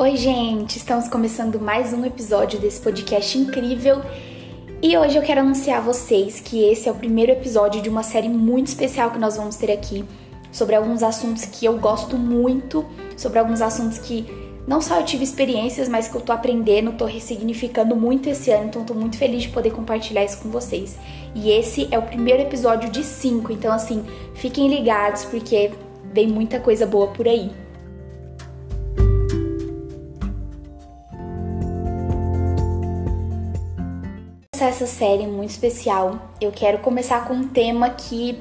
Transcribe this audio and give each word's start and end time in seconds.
Oi, 0.00 0.16
gente! 0.16 0.78
Estamos 0.78 1.08
começando 1.08 1.60
mais 1.60 1.92
um 1.92 2.06
episódio 2.06 2.58
desse 2.58 2.80
podcast 2.80 3.36
incrível 3.36 4.00
e 4.80 4.96
hoje 4.96 5.18
eu 5.18 5.22
quero 5.22 5.42
anunciar 5.42 5.76
a 5.76 5.82
vocês 5.82 6.40
que 6.40 6.64
esse 6.64 6.88
é 6.88 6.90
o 6.90 6.94
primeiro 6.94 7.32
episódio 7.32 7.82
de 7.82 7.90
uma 7.90 8.02
série 8.02 8.30
muito 8.30 8.68
especial 8.68 9.10
que 9.10 9.18
nós 9.18 9.36
vamos 9.36 9.56
ter 9.56 9.70
aqui 9.70 10.02
sobre 10.50 10.74
alguns 10.74 11.02
assuntos 11.02 11.44
que 11.44 11.66
eu 11.66 11.76
gosto 11.78 12.16
muito, 12.16 12.82
sobre 13.14 13.38
alguns 13.40 13.60
assuntos 13.60 13.98
que 13.98 14.24
não 14.66 14.80
só 14.80 14.96
eu 14.96 15.04
tive 15.04 15.22
experiências, 15.22 15.86
mas 15.86 16.08
que 16.08 16.16
eu 16.16 16.22
tô 16.22 16.32
aprendendo, 16.32 16.92
tô 16.92 17.04
ressignificando 17.04 17.94
muito 17.94 18.30
esse 18.30 18.50
ano, 18.50 18.68
então 18.68 18.82
tô 18.82 18.94
muito 18.94 19.18
feliz 19.18 19.42
de 19.42 19.50
poder 19.50 19.70
compartilhar 19.70 20.24
isso 20.24 20.38
com 20.38 20.48
vocês. 20.48 20.98
E 21.34 21.50
esse 21.50 21.88
é 21.90 21.98
o 21.98 22.02
primeiro 22.02 22.40
episódio 22.40 22.88
de 22.88 23.04
cinco, 23.04 23.52
então 23.52 23.70
assim, 23.70 24.02
fiquem 24.32 24.66
ligados 24.66 25.26
porque 25.26 25.72
vem 26.10 26.26
muita 26.26 26.58
coisa 26.58 26.86
boa 26.86 27.08
por 27.08 27.28
aí. 27.28 27.50
Essa 34.70 34.86
série 34.86 35.26
muito 35.26 35.50
especial, 35.50 36.30
eu 36.40 36.52
quero 36.52 36.78
começar 36.78 37.26
com 37.26 37.34
um 37.34 37.48
tema 37.48 37.90
que 37.90 38.38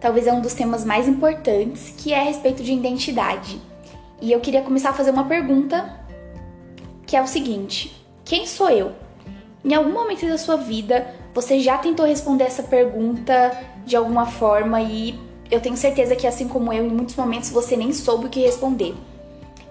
talvez 0.00 0.26
é 0.26 0.32
um 0.32 0.40
dos 0.40 0.54
temas 0.54 0.84
mais 0.84 1.08
importantes, 1.08 1.92
que 1.98 2.12
é 2.12 2.20
a 2.20 2.22
respeito 2.22 2.62
de 2.62 2.72
identidade. 2.72 3.60
E 4.22 4.30
eu 4.32 4.40
queria 4.40 4.62
começar 4.62 4.90
a 4.90 4.92
fazer 4.92 5.10
uma 5.10 5.24
pergunta, 5.24 6.00
que 7.04 7.16
é 7.16 7.22
o 7.22 7.26
seguinte: 7.26 7.94
quem 8.24 8.46
sou 8.46 8.70
eu? 8.70 8.92
Em 9.64 9.74
algum 9.74 9.92
momento 9.92 10.26
da 10.26 10.38
sua 10.38 10.56
vida, 10.56 11.12
você 11.34 11.58
já 11.58 11.76
tentou 11.76 12.06
responder 12.06 12.44
essa 12.44 12.62
pergunta 12.62 13.58
de 13.84 13.96
alguma 13.96 14.26
forma 14.26 14.80
e 14.80 15.18
eu 15.50 15.60
tenho 15.60 15.76
certeza 15.76 16.14
que 16.14 16.26
assim 16.26 16.46
como 16.46 16.72
eu, 16.72 16.86
em 16.86 16.90
muitos 16.90 17.16
momentos 17.16 17.50
você 17.50 17.76
nem 17.76 17.92
soube 17.92 18.26
o 18.26 18.30
que 18.30 18.40
responder. 18.40 18.94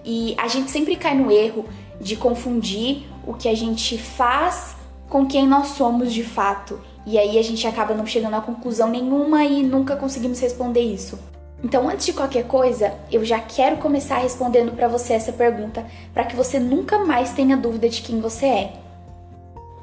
E 0.04 0.34
a 0.36 0.48
gente 0.48 0.70
sempre 0.70 0.96
cai 0.96 1.16
no 1.16 1.30
erro 1.30 1.64
de 1.98 2.14
confundir 2.14 3.04
o 3.26 3.32
que 3.32 3.48
a 3.48 3.54
gente 3.54 3.96
faz 3.96 4.76
com 5.14 5.24
quem 5.24 5.46
nós 5.46 5.68
somos 5.68 6.12
de 6.12 6.24
fato. 6.24 6.80
E 7.06 7.16
aí 7.16 7.38
a 7.38 7.42
gente 7.42 7.64
acaba 7.68 7.94
não 7.94 8.04
chegando 8.04 8.34
a 8.34 8.40
conclusão 8.40 8.88
nenhuma 8.88 9.44
e 9.44 9.62
nunca 9.62 9.94
conseguimos 9.94 10.40
responder 10.40 10.80
isso. 10.80 11.16
Então, 11.62 11.88
antes 11.88 12.06
de 12.06 12.12
qualquer 12.12 12.48
coisa, 12.48 12.92
eu 13.12 13.24
já 13.24 13.38
quero 13.38 13.76
começar 13.76 14.18
respondendo 14.18 14.72
para 14.72 14.88
você 14.88 15.12
essa 15.12 15.32
pergunta, 15.32 15.86
para 16.12 16.24
que 16.24 16.34
você 16.34 16.58
nunca 16.58 16.98
mais 17.04 17.30
tenha 17.30 17.56
dúvida 17.56 17.88
de 17.88 18.02
quem 18.02 18.20
você 18.20 18.46
é. 18.46 18.72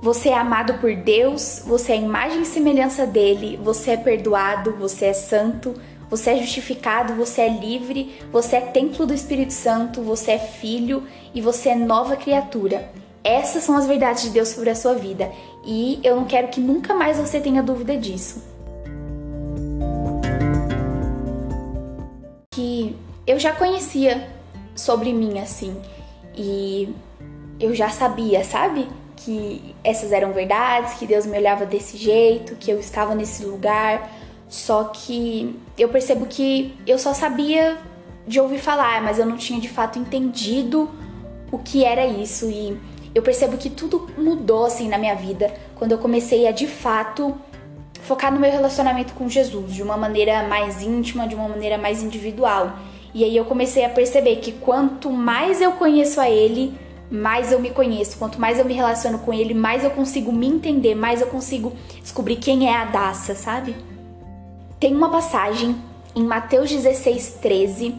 Você 0.02 0.28
é 0.28 0.38
amado 0.38 0.74
por 0.80 0.94
Deus, 0.94 1.64
você 1.66 1.94
é 1.94 1.96
imagem 1.96 2.42
e 2.42 2.46
semelhança 2.46 3.08
dele, 3.08 3.58
você 3.64 3.92
é 3.92 3.98
perdoado, 3.98 4.76
você 4.78 5.06
é 5.06 5.14
santo, 5.14 5.76
você 6.10 6.32
é 6.32 6.38
justificado, 6.40 7.16
você 7.16 7.44
é 7.44 7.48
livre, 7.48 8.20
você 8.34 8.58
é 8.58 8.62
templo 8.62 9.06
do 9.06 9.14
Espírito 9.14 9.54
Santo, 9.54 10.02
você 10.02 10.32
é 10.32 10.40
filho 10.40 11.08
e 11.34 11.40
você 11.40 11.70
é 11.70 11.76
nova 11.76 12.18
criatura. 12.18 12.92
Essas 13.24 13.64
são 13.64 13.78
as 13.78 13.86
verdades 13.86 14.24
de 14.24 14.30
Deus 14.30 14.50
sobre 14.50 14.70
a 14.70 14.76
sua 14.76 14.96
vida 14.96 15.32
e 15.64 16.00
eu 16.04 16.16
não 16.16 16.26
quero 16.26 16.48
que 16.48 16.60
nunca 16.60 16.94
mais 16.94 17.18
você 17.18 17.40
tenha 17.40 17.62
dúvida 17.62 17.96
disso. 17.96 18.44
Que 22.52 22.96
eu 23.28 23.40
já 23.40 23.54
conhecia 23.54 24.28
sobre 24.76 25.14
mim 25.14 25.40
assim 25.40 25.80
e 26.36 26.94
eu 27.60 27.76
já 27.76 27.90
sabia, 27.90 28.44
sabe? 28.44 28.88
Que 29.16 29.76
essas 29.84 30.12
eram 30.12 30.34
verdades, 30.34 30.96
que 30.96 31.06
Deus 31.06 31.28
me 31.28 31.38
olhava 31.38 31.64
desse 31.64 31.98
jeito, 31.98 32.56
que 32.56 32.72
eu 32.72 32.80
estava 32.80 33.14
nesse 33.14 33.46
lugar. 33.46 34.12
Só 34.50 34.86
que 34.86 35.56
eu 35.78 35.90
percebo 35.90 36.26
que 36.26 36.76
eu 36.88 36.98
só 36.98 37.14
sabia 37.14 37.78
de 38.28 38.40
ouvir 38.40 38.60
falar, 38.60 39.02
mas 39.04 39.20
eu 39.20 39.26
não 39.26 39.38
tinha 39.38 39.60
de 39.62 39.70
fato 39.70 40.00
entendido 40.00 40.90
o 41.52 41.60
que 41.60 41.86
era 41.86 42.06
isso 42.06 42.50
e 42.50 42.78
eu 43.14 43.22
percebo 43.22 43.58
que 43.58 43.70
tudo 43.70 44.10
mudou 44.18 44.66
assim 44.66 44.88
na 44.88 44.98
minha 44.98 45.16
vida 45.16 45.54
quando 45.76 45.92
eu 45.92 45.98
comecei 45.98 46.48
a 46.48 46.52
de 46.52 46.68
fato 46.68 47.36
focar 48.02 48.34
no 48.34 48.40
meu 48.40 48.52
relacionamento 48.52 49.14
com 49.14 49.30
Jesus 49.30 49.74
de 49.74 49.84
uma 49.84 49.98
maneira 49.98 50.48
mais 50.48 50.82
íntima, 50.82 51.28
de 51.28 51.36
uma 51.36 51.48
maneira 51.48 51.78
mais 51.78 52.02
individual. 52.02 52.74
E 53.14 53.24
aí 53.24 53.36
eu 53.36 53.46
comecei 53.46 53.86
a 53.86 53.90
perceber 53.90 54.38
que 54.38 54.52
quanto 54.52 55.10
mais 55.10 55.62
eu 55.62 55.74
conheço 55.74 56.20
a 56.20 56.30
Ele, 56.30 56.74
mais 57.10 57.52
eu 57.52 57.60
me 57.60 57.70
conheço. 57.70 58.18
Quanto 58.18 58.40
mais 58.40 58.58
eu 58.58 58.66
me 58.66 58.74
relaciono 58.74 59.20
com 59.20 59.34
Ele, 59.34 59.54
mais 59.54 59.84
eu 59.84 59.92
consigo 59.92 60.32
me 60.32 60.48
entender, 60.48 60.96
mais 60.96 61.22
eu 61.22 61.28
consigo 61.28 61.74
descobrir 62.02 62.38
quem 62.38 62.70
é 62.70 62.76
a 62.76 62.86
Daça, 62.86 63.36
sabe? 63.36 63.76
Tem 64.80 64.96
uma 64.96 65.10
passagem 65.10 65.76
em 66.16 66.24
Mateus 66.24 66.72
16, 66.72 67.40
13 67.42 67.96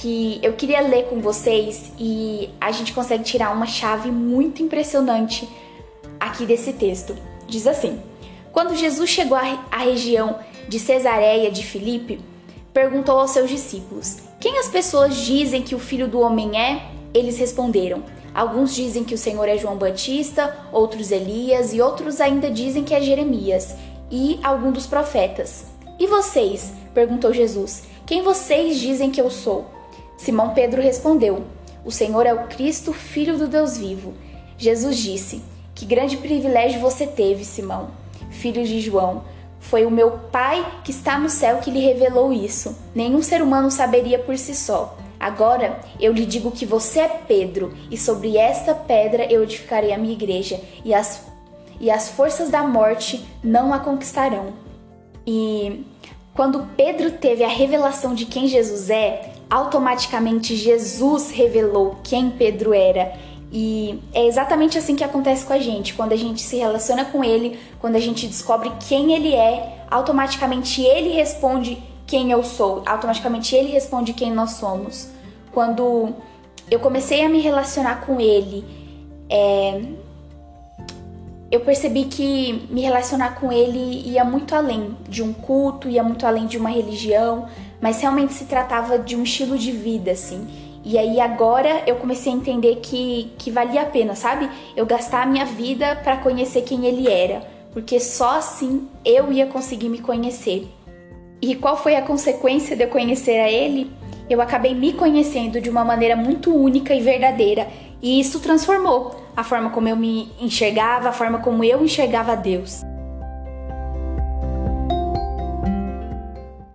que 0.00 0.40
eu 0.42 0.54
queria 0.54 0.80
ler 0.80 1.04
com 1.04 1.20
vocês 1.20 1.92
e 1.98 2.48
a 2.60 2.70
gente 2.72 2.92
consegue 2.92 3.24
tirar 3.24 3.52
uma 3.52 3.66
chave 3.66 4.10
muito 4.10 4.62
impressionante 4.62 5.48
aqui 6.18 6.46
desse 6.46 6.72
texto. 6.72 7.14
Diz 7.46 7.66
assim: 7.66 8.00
Quando 8.52 8.74
Jesus 8.74 9.10
chegou 9.10 9.36
à 9.36 9.78
região 9.78 10.38
de 10.68 10.78
Cesareia 10.78 11.50
de 11.50 11.64
Filipe, 11.64 12.20
perguntou 12.72 13.18
aos 13.18 13.32
seus 13.32 13.50
discípulos: 13.50 14.18
Quem 14.40 14.58
as 14.58 14.68
pessoas 14.68 15.16
dizem 15.16 15.62
que 15.62 15.74
o 15.74 15.78
filho 15.78 16.08
do 16.08 16.20
homem 16.20 16.58
é? 16.58 16.86
Eles 17.12 17.36
responderam: 17.36 18.02
Alguns 18.34 18.74
dizem 18.74 19.04
que 19.04 19.14
o 19.14 19.18
Senhor 19.18 19.46
é 19.46 19.58
João 19.58 19.76
Batista, 19.76 20.56
outros 20.72 21.10
Elias 21.10 21.74
e 21.74 21.82
outros 21.82 22.20
ainda 22.20 22.50
dizem 22.50 22.82
que 22.82 22.94
é 22.94 23.00
Jeremias 23.00 23.74
e 24.10 24.40
algum 24.42 24.72
dos 24.72 24.86
profetas. 24.86 25.66
E 25.98 26.06
vocês? 26.06 26.72
perguntou 26.94 27.32
Jesus. 27.32 27.84
Quem 28.04 28.22
vocês 28.22 28.78
dizem 28.78 29.10
que 29.10 29.20
eu 29.20 29.30
sou? 29.30 29.71
Simão 30.22 30.50
Pedro 30.50 30.80
respondeu: 30.80 31.42
O 31.84 31.90
Senhor 31.90 32.24
é 32.26 32.32
o 32.32 32.46
Cristo, 32.46 32.92
filho 32.92 33.36
do 33.36 33.48
Deus 33.48 33.76
vivo. 33.76 34.14
Jesus 34.56 34.96
disse: 34.96 35.42
Que 35.74 35.84
grande 35.84 36.16
privilégio 36.16 36.80
você 36.80 37.08
teve, 37.08 37.44
Simão, 37.44 37.90
filho 38.30 38.64
de 38.64 38.80
João. 38.80 39.24
Foi 39.58 39.84
o 39.84 39.90
meu 39.90 40.12
Pai 40.30 40.64
que 40.84 40.92
está 40.92 41.18
no 41.18 41.28
céu 41.28 41.58
que 41.58 41.72
lhe 41.72 41.80
revelou 41.80 42.32
isso. 42.32 42.76
Nenhum 42.94 43.20
ser 43.20 43.42
humano 43.42 43.68
saberia 43.68 44.16
por 44.16 44.38
si 44.38 44.54
só. 44.54 44.96
Agora 45.18 45.80
eu 45.98 46.12
lhe 46.12 46.24
digo 46.24 46.52
que 46.52 46.64
você 46.64 47.00
é 47.00 47.08
Pedro, 47.08 47.76
e 47.90 47.96
sobre 47.96 48.36
esta 48.36 48.76
pedra 48.76 49.24
eu 49.24 49.42
edificarei 49.42 49.92
a 49.92 49.98
minha 49.98 50.14
igreja, 50.14 50.60
e 50.84 50.94
as, 50.94 51.26
e 51.80 51.90
as 51.90 52.10
forças 52.10 52.48
da 52.48 52.62
morte 52.62 53.24
não 53.42 53.74
a 53.74 53.80
conquistarão. 53.80 54.52
E 55.26 55.84
quando 56.32 56.68
Pedro 56.76 57.10
teve 57.10 57.42
a 57.42 57.48
revelação 57.48 58.14
de 58.14 58.24
quem 58.24 58.46
Jesus 58.46 58.88
é, 58.88 59.31
automaticamente 59.52 60.56
Jesus 60.56 61.30
revelou 61.30 61.96
quem 62.02 62.30
Pedro 62.30 62.72
era. 62.72 63.12
E 63.52 64.00
é 64.14 64.26
exatamente 64.26 64.78
assim 64.78 64.96
que 64.96 65.04
acontece 65.04 65.44
com 65.44 65.52
a 65.52 65.58
gente. 65.58 65.92
Quando 65.92 66.12
a 66.12 66.16
gente 66.16 66.40
se 66.40 66.56
relaciona 66.56 67.04
com 67.04 67.22
ele, 67.22 67.58
quando 67.78 67.96
a 67.96 68.00
gente 68.00 68.26
descobre 68.26 68.72
quem 68.88 69.12
ele 69.12 69.34
é, 69.34 69.84
automaticamente 69.90 70.80
ele 70.80 71.10
responde 71.10 71.76
quem 72.06 72.30
eu 72.30 72.42
sou, 72.42 72.82
automaticamente 72.86 73.54
ele 73.54 73.70
responde 73.72 74.14
quem 74.14 74.32
nós 74.32 74.52
somos. 74.52 75.08
Quando 75.52 76.14
eu 76.70 76.80
comecei 76.80 77.22
a 77.22 77.28
me 77.28 77.40
relacionar 77.40 78.06
com 78.06 78.18
ele, 78.18 78.64
é, 79.28 79.82
eu 81.52 81.60
percebi 81.60 82.04
que 82.04 82.66
me 82.70 82.80
relacionar 82.80 83.34
com 83.34 83.52
ele 83.52 84.08
ia 84.08 84.24
muito 84.24 84.54
além 84.54 84.96
de 85.06 85.22
um 85.22 85.34
culto, 85.34 85.86
ia 85.86 86.02
muito 86.02 86.26
além 86.26 86.46
de 86.46 86.56
uma 86.56 86.70
religião, 86.70 87.46
mas 87.78 88.00
realmente 88.00 88.32
se 88.32 88.46
tratava 88.46 88.98
de 88.98 89.14
um 89.14 89.22
estilo 89.22 89.58
de 89.58 89.70
vida, 89.70 90.12
assim. 90.12 90.48
E 90.82 90.96
aí 90.96 91.20
agora 91.20 91.82
eu 91.86 91.96
comecei 91.96 92.32
a 92.32 92.36
entender 92.36 92.76
que, 92.76 93.34
que 93.36 93.50
valia 93.50 93.82
a 93.82 93.84
pena, 93.84 94.14
sabe? 94.14 94.48
Eu 94.74 94.86
gastar 94.86 95.24
a 95.24 95.26
minha 95.26 95.44
vida 95.44 95.94
para 95.96 96.16
conhecer 96.16 96.62
quem 96.62 96.86
ele 96.86 97.06
era, 97.06 97.46
porque 97.70 98.00
só 98.00 98.38
assim 98.38 98.88
eu 99.04 99.30
ia 99.30 99.44
conseguir 99.44 99.90
me 99.90 99.98
conhecer. 99.98 100.66
E 101.42 101.54
qual 101.54 101.76
foi 101.76 101.96
a 101.96 102.02
consequência 102.02 102.74
de 102.74 102.84
eu 102.84 102.88
conhecer 102.88 103.38
a 103.38 103.50
ele? 103.50 103.92
Eu 104.28 104.40
acabei 104.40 104.74
me 104.74 104.94
conhecendo 104.94 105.60
de 105.60 105.68
uma 105.68 105.84
maneira 105.84 106.16
muito 106.16 106.50
única 106.50 106.94
e 106.94 107.02
verdadeira, 107.02 107.68
e 108.00 108.18
isso 108.18 108.40
transformou 108.40 109.21
a 109.36 109.44
forma 109.44 109.70
como 109.70 109.88
eu 109.88 109.96
me 109.96 110.32
enxergava, 110.40 111.08
a 111.08 111.12
forma 111.12 111.38
como 111.38 111.64
eu 111.64 111.84
enxergava 111.84 112.36
Deus. 112.36 112.82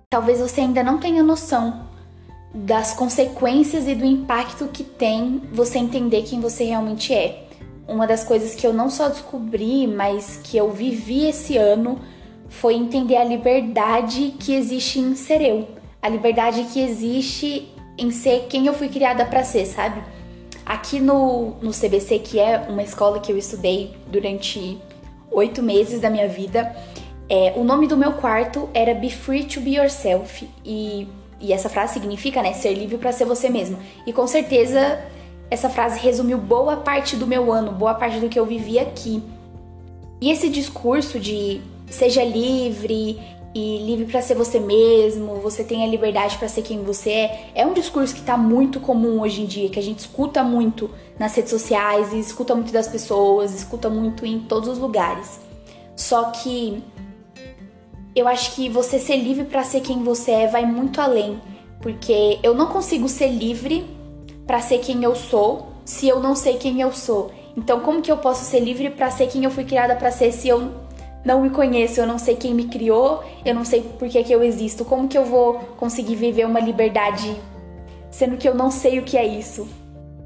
Talvez 0.10 0.40
você 0.40 0.62
ainda 0.62 0.84
não 0.84 0.98
tenha 0.98 1.22
noção 1.22 1.86
das 2.54 2.94
consequências 2.94 3.88
e 3.88 3.94
do 3.94 4.06
impacto 4.06 4.68
que 4.68 4.84
tem 4.84 5.42
você 5.52 5.78
entender 5.78 6.24
quem 6.24 6.40
você 6.40 6.64
realmente 6.64 7.14
é. 7.14 7.44
Uma 7.88 8.08
das 8.08 8.24
coisas 8.24 8.56
que 8.56 8.66
eu 8.66 8.74
não 8.74 8.90
só 8.90 9.10
descobri, 9.10 9.86
mas 9.86 10.42
que 10.44 10.58
eu 10.58 10.72
vivi 10.72 11.26
esse 11.28 11.58
ano 11.58 12.00
foi 12.50 12.74
entender 12.74 13.18
a 13.18 13.24
liberdade 13.24 14.34
que 14.40 14.54
existe 14.54 15.00
em 15.00 15.16
ser 15.16 15.42
eu, 15.42 15.68
a 16.02 16.10
liberdade 16.10 16.64
que 16.72 16.82
existe 16.82 17.72
em 17.98 18.12
ser 18.12 18.48
quem 18.50 18.66
eu 18.66 18.74
fui 18.74 18.90
criada 18.90 19.26
para 19.26 19.44
ser, 19.44 19.66
sabe? 19.66 20.02
Aqui 20.68 21.00
no, 21.00 21.52
no 21.62 21.72
CBC, 21.72 22.20
que 22.20 22.42
é 22.42 22.66
uma 22.68 22.84
escola 22.84 23.22
que 23.22 23.32
eu 23.32 23.38
estudei 23.38 23.96
durante 24.08 24.78
oito 25.32 25.64
meses 25.64 26.02
da 26.02 26.10
minha 26.10 26.28
vida, 26.28 26.76
é, 27.30 27.54
o 27.56 27.64
nome 27.64 27.88
do 27.88 27.96
meu 27.96 28.12
quarto 28.12 28.68
era 28.74 28.94
Be 28.94 29.10
Free 29.10 29.46
to 29.46 29.62
Be 29.62 29.78
Yourself. 29.78 30.46
E, 30.66 31.08
e 31.40 31.54
essa 31.54 31.70
frase 31.70 31.94
significa, 31.94 32.42
né, 32.42 32.52
ser 32.52 32.74
livre 32.74 32.98
para 32.98 33.14
ser 33.14 33.24
você 33.24 33.48
mesmo. 33.48 33.80
E 34.06 34.12
com 34.12 34.28
certeza 34.28 35.00
essa 35.50 35.70
frase 35.70 36.02
resumiu 36.02 36.38
boa 36.38 36.76
parte 36.76 37.16
do 37.16 37.26
meu 37.26 37.50
ano, 37.50 37.72
boa 37.72 37.94
parte 37.94 38.20
do 38.20 38.28
que 38.28 38.38
eu 38.38 38.46
vivi 38.46 38.78
aqui. 38.78 39.24
E 40.20 40.30
esse 40.30 40.50
discurso 40.50 41.18
de 41.18 41.62
seja 41.90 42.26
livre 42.26 43.22
e 43.58 43.80
livre 43.80 44.06
para 44.06 44.22
ser 44.22 44.36
você 44.36 44.60
mesmo, 44.60 45.36
você 45.42 45.64
tem 45.64 45.84
a 45.84 45.88
liberdade 45.88 46.38
para 46.38 46.48
ser 46.48 46.62
quem 46.62 46.84
você 46.84 47.10
é, 47.10 47.52
é 47.56 47.66
um 47.66 47.74
discurso 47.74 48.14
que 48.14 48.22
tá 48.22 48.38
muito 48.38 48.80
comum 48.80 49.20
hoje 49.22 49.42
em 49.42 49.46
dia, 49.46 49.68
que 49.68 49.80
a 49.80 49.84
gente 49.84 50.00
escuta 50.00 50.44
muito 50.44 50.92
nas 51.18 51.36
redes 51.36 51.50
sociais, 51.50 52.14
escuta 52.14 52.54
muito 52.54 52.72
das 52.72 52.88
pessoas, 52.88 53.56
escuta 53.56 53.90
muito 53.90 54.26
em 54.28 54.40
todos 54.42 54.70
os 54.70 54.78
lugares. 54.78 55.40
Só 55.96 56.26
que 56.26 56.84
eu 58.16 58.28
acho 58.28 58.54
que 58.54 58.70
você 58.70 59.00
ser 59.00 59.18
livre 59.18 59.46
para 59.46 59.64
ser 59.64 59.82
quem 59.82 60.04
você 60.04 60.32
é 60.32 60.48
vai 60.48 60.64
muito 60.64 61.02
além, 61.02 61.42
porque 61.82 62.38
eu 62.44 62.54
não 62.54 62.68
consigo 62.68 63.10
ser 63.10 63.30
livre 63.30 63.84
para 64.46 64.62
ser 64.62 64.78
quem 64.80 65.04
eu 65.04 65.16
sou 65.16 65.70
se 65.84 66.08
eu 66.08 66.20
não 66.20 66.36
sei 66.36 66.58
quem 66.58 66.80
eu 66.82 66.92
sou. 66.92 67.32
Então, 67.56 67.80
como 67.80 68.04
que 68.04 68.12
eu 68.12 68.18
posso 68.18 68.46
ser 68.46 68.60
livre 68.60 68.92
para 68.92 69.10
ser 69.10 69.28
quem 69.28 69.44
eu 69.46 69.50
fui 69.50 69.64
criada 69.64 69.96
para 69.96 70.12
ser 70.12 70.32
se 70.32 70.48
eu 70.48 70.87
não 71.28 71.42
me 71.42 71.50
conheço, 71.50 72.00
eu 72.00 72.08
não 72.08 72.18
sei 72.18 72.38
quem 72.38 72.54
me 72.54 72.70
criou, 72.70 73.22
eu 73.44 73.54
não 73.54 73.66
sei 73.66 73.82
por 73.82 74.08
que, 74.08 74.24
que 74.24 74.32
eu 74.32 74.42
existo? 74.42 74.86
Como 74.86 75.10
que 75.10 75.18
eu 75.18 75.26
vou 75.26 75.56
conseguir 75.78 76.16
viver 76.16 76.46
uma 76.46 76.62
liberdade 76.62 77.36
sendo 78.10 78.38
que 78.38 78.48
eu 78.48 78.56
não 78.56 78.72
sei 78.72 78.98
o 78.98 79.04
que 79.04 79.18
é 79.18 79.28
isso? 79.28 79.68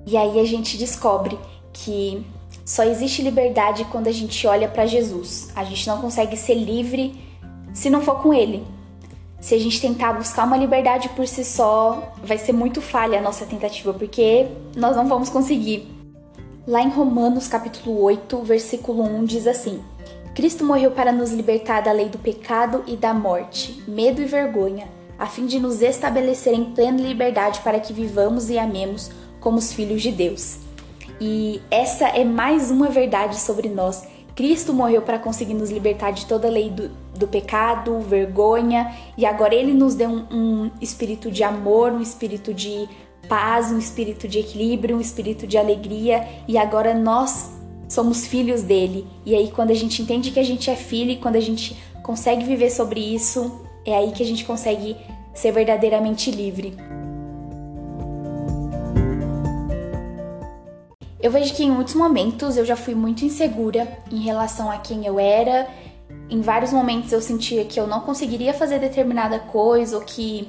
E 0.06 0.16
aí 0.16 0.40
a 0.40 0.46
gente 0.46 0.78
descobre 0.78 1.40
que 1.74 2.24
só 2.64 2.84
existe 2.84 3.24
liberdade 3.24 3.84
quando 3.86 4.08
a 4.08 4.12
gente 4.12 4.46
olha 4.46 4.68
para 4.68 4.86
Jesus. 4.86 5.50
A 5.56 5.64
gente 5.64 5.88
não 5.88 6.00
consegue 6.00 6.38
ser 6.38 6.54
livre 6.54 7.20
se 7.74 7.90
não 7.90 8.02
for 8.02 8.22
com 8.22 8.32
ele. 8.32 8.64
Se 9.40 9.56
a 9.56 9.60
gente 9.60 9.82
tentar 9.82 10.14
buscar 10.14 10.46
uma 10.46 10.56
liberdade 10.56 11.10
por 11.10 11.28
si 11.28 11.44
só, 11.44 12.14
vai 12.24 12.38
ser 12.38 12.54
muito 12.54 12.80
falha 12.80 13.18
a 13.18 13.22
nossa 13.24 13.44
tentativa, 13.44 13.92
porque 13.92 14.46
nós 14.76 14.96
não 14.96 15.08
vamos 15.08 15.30
conseguir. 15.30 15.88
Lá 16.68 16.84
em 16.84 16.90
Romanos 16.90 17.48
capítulo 17.48 18.00
8, 18.04 18.44
versículo 18.44 19.02
1 19.02 19.26
diz 19.26 19.48
assim: 19.48 19.82
Cristo 20.34 20.64
morreu 20.64 20.92
para 20.92 21.12
nos 21.12 21.32
libertar 21.32 21.82
da 21.82 21.92
lei 21.92 22.08
do 22.08 22.18
pecado 22.18 22.84
e 22.88 22.96
da 22.96 23.14
morte, 23.14 23.84
medo 23.86 24.22
e 24.22 24.26
vergonha, 24.26 24.88
a 25.20 25.26
fim 25.26 25.46
de 25.46 25.60
nos 25.60 25.82
estabelecer 25.82 26.54
em 26.54 26.64
plena 26.64 27.02
liberdade 27.02 27.60
para 27.60 27.82
que 27.82 27.92
vivamos 27.92 28.50
e 28.50 28.58
amemos 28.58 29.12
como 29.42 29.58
os 29.58 29.74
filhos 29.74 30.02
de 30.02 30.12
Deus. 30.12 30.60
E 31.20 31.62
essa 31.70 32.08
é 32.08 32.24
mais 32.24 32.72
uma 32.72 32.88
verdade 32.88 33.40
sobre 33.40 33.68
nós. 33.68 34.08
Cristo 34.34 34.74
morreu 34.74 35.02
para 35.02 35.20
conseguir 35.20 35.54
nos 35.54 35.70
libertar 35.70 36.12
de 36.12 36.26
toda 36.26 36.48
a 36.48 36.52
lei 36.52 36.70
do, 36.70 36.90
do 37.14 37.28
pecado, 37.28 38.00
vergonha, 38.00 38.96
e 39.18 39.26
agora 39.26 39.54
Ele 39.54 39.74
nos 39.74 39.96
deu 39.96 40.10
um, 40.10 40.26
um 40.32 40.72
espírito 40.80 41.30
de 41.30 41.44
amor, 41.44 41.92
um 41.92 42.02
espírito 42.02 42.54
de 42.54 42.88
paz, 43.28 43.70
um 43.72 43.78
espírito 43.78 44.30
de 44.30 44.40
equilíbrio, 44.40 44.96
um 44.96 45.02
espírito 45.02 45.46
de 45.46 45.58
alegria 45.58 46.28
e 46.48 46.58
agora 46.58 46.94
nós 46.94 47.61
somos 47.92 48.26
filhos 48.26 48.64
dele. 48.64 49.06
E 49.26 49.36
aí 49.36 49.52
quando 49.52 49.72
a 49.72 49.76
gente 49.76 50.02
entende 50.02 50.32
que 50.32 50.40
a 50.40 50.44
gente 50.44 50.70
é 50.70 50.76
filho 50.78 51.12
e 51.12 51.18
quando 51.18 51.36
a 51.36 51.42
gente 51.42 51.76
consegue 52.02 52.46
viver 52.46 52.70
sobre 52.70 53.02
isso, 53.02 53.62
é 53.86 53.94
aí 53.94 54.14
que 54.14 54.24
a 54.24 54.26
gente 54.26 54.46
consegue 54.46 54.96
ser 55.34 55.52
verdadeiramente 55.52 56.32
livre. 56.32 56.74
Eu 61.22 61.30
vejo 61.30 61.54
que 61.54 61.66
em 61.66 61.70
muitos 61.70 61.94
momentos 61.94 62.56
eu 62.56 62.66
já 62.66 62.78
fui 62.78 62.96
muito 62.96 63.26
insegura 63.26 63.86
em 64.10 64.22
relação 64.22 64.72
a 64.72 64.78
quem 64.78 65.06
eu 65.06 65.20
era. 65.20 65.68
Em 66.30 66.40
vários 66.40 66.72
momentos 66.72 67.12
eu 67.12 67.22
sentia 67.22 67.66
que 67.66 67.78
eu 67.78 67.88
não 67.88 68.00
conseguiria 68.00 68.54
fazer 68.54 68.80
determinada 68.80 69.38
coisa 69.38 69.98
ou 69.98 70.04
que 70.04 70.48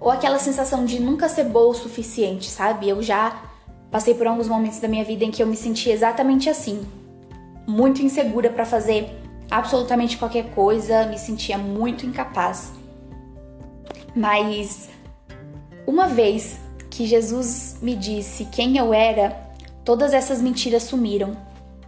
ou 0.00 0.12
aquela 0.12 0.38
sensação 0.38 0.84
de 0.84 1.00
nunca 1.00 1.28
ser 1.28 1.44
boa 1.44 1.70
o 1.70 1.74
suficiente, 1.74 2.48
sabe? 2.48 2.88
Eu 2.88 3.02
já 3.02 3.48
passei 3.90 4.14
por 4.14 4.26
alguns 4.26 4.48
momentos 4.48 4.80
da 4.80 4.88
minha 4.88 5.04
vida 5.04 5.24
em 5.24 5.30
que 5.30 5.42
eu 5.42 5.46
me 5.46 5.56
sentia 5.56 5.92
exatamente 5.92 6.48
assim, 6.48 6.86
muito 7.66 8.02
insegura 8.02 8.50
para 8.50 8.64
fazer 8.64 9.10
absolutamente 9.50 10.16
qualquer 10.16 10.50
coisa, 10.50 11.06
me 11.06 11.18
sentia 11.18 11.56
muito 11.56 12.04
incapaz. 12.04 12.72
Mas 14.14 14.88
uma 15.86 16.06
vez 16.06 16.58
que 16.90 17.06
Jesus 17.06 17.78
me 17.80 17.94
disse 17.94 18.46
quem 18.46 18.76
eu 18.76 18.92
era, 18.92 19.36
todas 19.84 20.12
essas 20.12 20.40
mentiras 20.40 20.82
sumiram. 20.82 21.36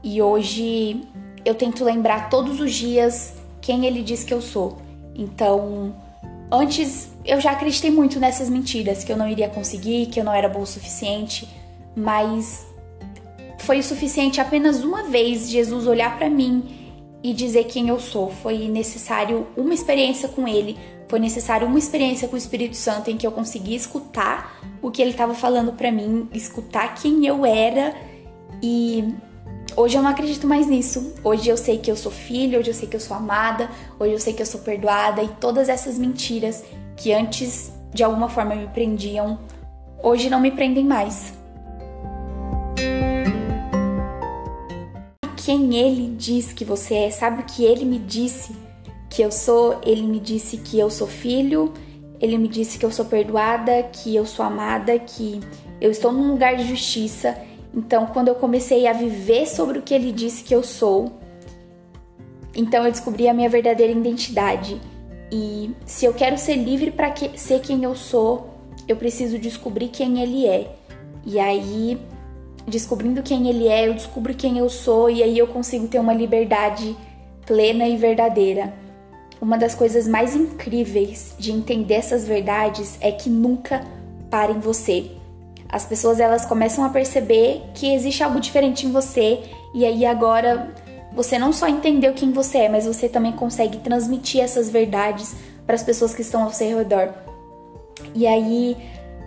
E 0.02 0.22
hoje 0.22 1.02
eu 1.44 1.54
tento 1.54 1.84
lembrar 1.84 2.30
todos 2.30 2.60
os 2.60 2.72
dias 2.72 3.34
quem 3.60 3.84
ele 3.84 4.02
diz 4.02 4.24
que 4.24 4.32
eu 4.32 4.40
sou. 4.40 4.78
Então, 5.14 5.94
Antes 6.52 7.08
eu 7.24 7.40
já 7.40 7.52
acreditei 7.52 7.92
muito 7.92 8.18
nessas 8.18 8.50
mentiras, 8.50 9.04
que 9.04 9.12
eu 9.12 9.16
não 9.16 9.28
iria 9.28 9.48
conseguir, 9.48 10.06
que 10.06 10.18
eu 10.18 10.24
não 10.24 10.32
era 10.32 10.48
boa 10.48 10.64
o 10.64 10.66
suficiente, 10.66 11.48
mas 11.96 12.66
foi 13.58 13.78
o 13.78 13.82
suficiente 13.82 14.40
apenas 14.40 14.82
uma 14.82 15.04
vez 15.04 15.48
Jesus 15.48 15.86
olhar 15.86 16.16
para 16.16 16.30
mim 16.30 16.80
e 17.22 17.32
dizer 17.32 17.64
quem 17.64 17.88
eu 17.88 18.00
sou. 18.00 18.30
Foi 18.30 18.68
necessário 18.68 19.46
uma 19.56 19.74
experiência 19.74 20.28
com 20.28 20.48
ele, 20.48 20.78
foi 21.08 21.18
necessário 21.18 21.66
uma 21.66 21.78
experiência 21.78 22.28
com 22.28 22.34
o 22.34 22.38
Espírito 22.38 22.76
Santo 22.76 23.10
em 23.10 23.16
que 23.16 23.26
eu 23.26 23.32
consegui 23.32 23.74
escutar 23.74 24.58
o 24.80 24.90
que 24.90 25.02
ele 25.02 25.10
estava 25.10 25.34
falando 25.34 25.72
para 25.72 25.92
mim, 25.92 26.28
escutar 26.32 26.94
quem 26.94 27.26
eu 27.26 27.44
era 27.44 27.94
e 28.62 29.14
Hoje 29.76 29.96
eu 29.96 30.02
não 30.02 30.10
acredito 30.10 30.48
mais 30.48 30.66
nisso. 30.66 31.14
Hoje 31.22 31.48
eu 31.48 31.56
sei 31.56 31.78
que 31.78 31.90
eu 31.90 31.96
sou 31.96 32.10
filha, 32.10 32.58
hoje 32.58 32.70
eu 32.70 32.74
sei 32.74 32.88
que 32.88 32.96
eu 32.96 33.00
sou 33.00 33.16
amada, 33.16 33.70
hoje 34.00 34.12
eu 34.12 34.18
sei 34.18 34.32
que 34.32 34.42
eu 34.42 34.46
sou 34.46 34.60
perdoada 34.60 35.22
e 35.22 35.28
todas 35.40 35.68
essas 35.68 35.96
mentiras 35.96 36.64
que 36.96 37.12
antes 37.12 37.72
de 37.94 38.02
alguma 38.02 38.28
forma 38.28 38.54
me 38.54 38.66
prendiam, 38.68 39.38
hoje 40.02 40.28
não 40.28 40.40
me 40.40 40.50
prendem 40.50 40.84
mais. 40.84 41.39
Quem 45.50 45.74
ele 45.74 46.14
diz 46.16 46.52
que 46.52 46.64
você 46.64 46.94
é, 46.94 47.10
sabe 47.10 47.42
o 47.42 47.44
que 47.44 47.64
ele 47.64 47.84
me 47.84 47.98
disse 47.98 48.54
que 49.10 49.20
eu 49.20 49.32
sou? 49.32 49.80
Ele 49.84 50.02
me 50.02 50.20
disse 50.20 50.58
que 50.58 50.78
eu 50.78 50.88
sou 50.88 51.08
filho, 51.08 51.74
ele 52.20 52.38
me 52.38 52.46
disse 52.46 52.78
que 52.78 52.86
eu 52.86 52.92
sou 52.92 53.04
perdoada, 53.04 53.82
que 53.82 54.14
eu 54.14 54.24
sou 54.24 54.44
amada, 54.44 54.96
que 54.96 55.40
eu 55.80 55.90
estou 55.90 56.12
num 56.12 56.30
lugar 56.30 56.56
de 56.56 56.68
justiça 56.68 57.36
então, 57.74 58.06
quando 58.06 58.28
eu 58.28 58.34
comecei 58.34 58.86
a 58.86 58.92
viver 58.92 59.46
sobre 59.46 59.78
o 59.78 59.82
que 59.82 59.92
ele 59.94 60.12
disse 60.12 60.42
que 60.42 60.54
eu 60.54 60.62
sou, 60.62 61.12
então 62.54 62.84
eu 62.84 62.90
descobri 62.90 63.28
a 63.28 63.34
minha 63.34 63.48
verdadeira 63.48 63.92
identidade. 63.92 64.80
E 65.32 65.70
se 65.86 66.04
eu 66.04 66.12
quero 66.12 66.36
ser 66.36 66.56
livre 66.56 66.90
para 66.90 67.10
que, 67.10 67.38
ser 67.38 67.60
quem 67.60 67.84
eu 67.84 67.94
sou, 67.94 68.50
eu 68.88 68.96
preciso 68.96 69.38
descobrir 69.38 69.88
quem 69.88 70.20
ele 70.20 70.46
é. 70.46 70.76
E 71.24 71.38
aí, 71.38 71.98
descobrindo 72.66 73.22
quem 73.22 73.48
ele 73.48 73.68
é, 73.68 73.88
eu 73.88 73.94
descubro 73.94 74.34
quem 74.34 74.58
eu 74.58 74.68
sou 74.68 75.10
e 75.10 75.22
aí 75.22 75.38
eu 75.38 75.46
consigo 75.46 75.88
ter 75.88 75.98
uma 75.98 76.14
liberdade 76.14 76.96
plena 77.46 77.86
e 77.86 77.96
verdadeira. 77.96 78.72
Uma 79.40 79.56
das 79.56 79.74
coisas 79.74 80.06
mais 80.06 80.36
incríveis 80.36 81.34
de 81.38 81.50
entender 81.50 81.94
essas 81.94 82.26
verdades 82.26 82.98
é 83.00 83.10
que 83.10 83.30
nunca 83.30 83.82
para 84.30 84.52
em 84.52 84.60
você. 84.60 85.10
As 85.68 85.84
pessoas 85.84 86.20
elas 86.20 86.44
começam 86.44 86.84
a 86.84 86.88
perceber 86.88 87.62
que 87.74 87.94
existe 87.94 88.22
algo 88.22 88.40
diferente 88.40 88.86
em 88.86 88.92
você 88.92 89.40
e 89.74 89.84
aí 89.84 90.04
agora 90.04 90.74
você 91.12 91.38
não 91.38 91.52
só 91.52 91.66
entendeu 91.68 92.12
quem 92.12 92.32
você 92.32 92.58
é, 92.58 92.68
mas 92.68 92.86
você 92.86 93.08
também 93.08 93.32
consegue 93.32 93.78
transmitir 93.78 94.40
essas 94.40 94.68
verdades 94.70 95.34
para 95.66 95.74
as 95.74 95.82
pessoas 95.82 96.14
que 96.14 96.22
estão 96.22 96.44
ao 96.44 96.52
seu 96.52 96.78
redor. 96.78 97.12
E 98.14 98.26
aí 98.26 98.76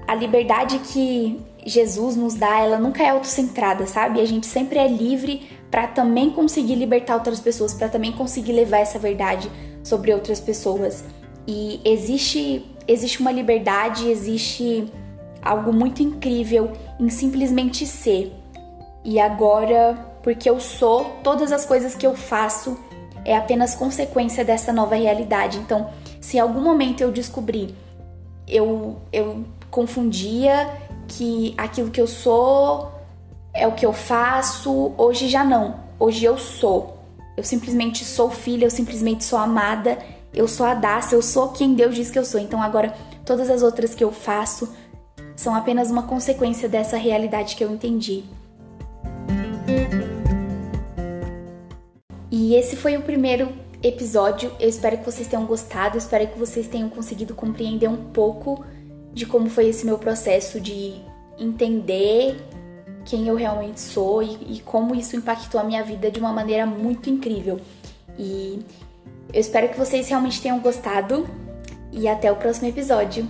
a 0.08 0.16
liberdade 0.16 0.80
que 0.80 1.40
Jesus 1.65 2.15
nos 2.15 2.36
dá, 2.36 2.60
ela 2.60 2.77
nunca 2.77 3.03
é 3.03 3.10
autocentrada, 3.10 3.86
sabe? 3.86 4.20
A 4.20 4.25
gente 4.25 4.46
sempre 4.46 4.79
é 4.79 4.88
livre 4.88 5.48
para 5.72 5.88
também 5.88 6.29
conseguir 6.29 6.75
libertar 6.75 7.15
outras 7.15 7.39
pessoas, 7.39 7.74
para 7.74 7.89
também 7.89 8.12
conseguir 8.12 8.51
levar 8.51 8.79
essa 8.79 9.00
verdade 9.00 9.50
sobre 9.84 10.13
outras 10.13 10.39
pessoas. 10.39 11.03
E 11.48 11.82
existe 11.84 12.65
existe 12.88 13.20
uma 13.20 13.32
liberdade, 13.32 14.10
existe 14.10 14.91
algo 15.41 15.74
muito 15.74 16.01
incrível 16.01 16.72
em 17.00 17.10
simplesmente 17.10 17.86
ser. 17.86 18.34
E 19.03 19.20
agora, 19.20 19.98
porque 20.22 20.50
eu 20.50 20.60
sou, 20.60 21.05
todas 21.24 21.51
as 21.51 21.65
coisas 21.65 21.96
que 21.96 22.05
eu 22.05 22.15
faço 22.15 22.77
é 23.25 23.36
apenas 23.36 23.75
consequência 23.75 24.43
dessa 24.43 24.72
nova 24.72 24.96
realidade. 24.96 25.58
Então, 25.58 25.89
se 26.20 26.38
em 26.38 26.39
algum 26.39 26.62
momento 26.62 27.01
eu 27.01 27.12
descobri, 27.12 27.75
eu, 28.48 28.98
eu 29.12 29.43
confundia 29.70 30.70
que 31.07 31.53
aquilo 31.57 31.91
que 31.91 32.01
eu 32.01 32.07
sou 32.07 32.91
é 33.53 33.67
o 33.67 33.72
que 33.74 33.86
eu 33.86 33.93
faço, 33.93 34.93
hoje 34.98 35.27
já 35.27 35.43
não. 35.43 35.79
Hoje 36.00 36.25
eu 36.25 36.38
sou. 36.38 36.98
Eu 37.38 37.43
simplesmente 37.43 38.03
sou 38.03 38.29
filha, 38.29 38.65
eu 38.65 38.72
simplesmente 38.72 39.24
sou 39.24 39.39
amada, 39.39 39.98
eu 40.33 40.48
sou 40.48 40.65
a 40.65 40.74
Dácia, 40.74 41.15
eu 41.15 41.22
sou 41.22 41.50
quem 41.50 41.74
Deus 41.74 41.95
diz 41.95 42.10
que 42.10 42.17
eu 42.17 42.25
sou. 42.25 42.39
Então 42.39 42.62
agora 42.62 42.93
todas 43.25 43.50
as 43.50 43.62
outras 43.62 43.93
que 43.93 44.03
eu 44.03 44.12
faço 44.12 44.74
são 45.36 45.55
apenas 45.55 45.89
uma 45.89 46.03
consequência 46.03 46.67
dessa 46.69 46.98
realidade 46.98 47.55
que 47.55 47.63
eu 47.63 47.72
entendi. 47.72 48.24
E 52.31 52.55
esse 52.55 52.75
foi 52.75 52.98
o 52.98 53.01
primeiro 53.01 53.51
episódio. 53.81 54.51
Eu 54.60 54.69
espero 54.69 54.98
que 54.98 55.05
vocês 55.05 55.27
tenham 55.27 55.45
gostado, 55.45 55.98
espero 55.98 56.27
que 56.27 56.39
vocês 56.39 56.67
tenham 56.67 56.89
conseguido 56.89 57.36
compreender 57.36 57.88
um 57.88 57.98
pouco 58.12 58.63
de 59.13 59.25
como 59.25 59.50
foi 59.50 59.67
esse 59.67 59.86
meu 59.86 59.98
processo 59.98 60.60
de 60.60 60.96
entender 61.38 62.38
quem 63.05 63.27
eu 63.27 63.36
realmente 63.36 63.79
sou 63.79 64.24
e, 64.24 64.58
e 64.58 64.62
como 64.62 64.96
isso 64.96 65.15
impactou 65.15 65.60
a 65.60 65.63
minha 65.63 65.84
vida 65.84 66.10
de 66.10 66.20
uma 66.20 66.32
maneira 66.32 66.65
muito 66.65 67.10
incrível. 67.10 67.60
E 68.17 68.60
eu 69.32 69.39
espero 69.39 69.70
que 69.70 69.77
vocês 69.77 70.08
realmente 70.08 70.41
tenham 70.41 70.60
gostado 70.60 71.27
e 71.91 72.08
até 72.08 72.32
o 72.32 72.36
próximo 72.36 72.67
episódio. 72.67 73.27